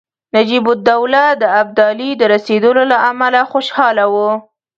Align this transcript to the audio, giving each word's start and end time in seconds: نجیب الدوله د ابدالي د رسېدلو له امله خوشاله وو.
نجیب 0.35 0.65
الدوله 0.71 1.23
د 1.41 1.43
ابدالي 1.61 2.09
د 2.17 2.21
رسېدلو 2.33 2.83
له 2.91 2.97
امله 3.11 3.41
خوشاله 3.51 4.05
وو. 4.13 4.31